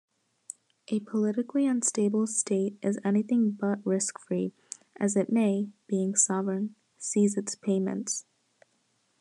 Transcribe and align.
A 0.87 0.99
politically 1.01 1.67
unstable 1.67 2.25
state 2.25 2.75
is 2.81 2.97
anything 3.05 3.51
but 3.51 3.85
risk-free 3.85 4.51
as 4.95 5.15
it 5.15 5.31
may-being 5.31 6.15
sovereign-cease 6.15 7.37
its 7.37 7.53
payments. 7.53 8.25